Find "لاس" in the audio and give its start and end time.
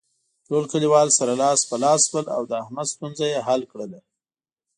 1.41-1.59, 1.83-2.01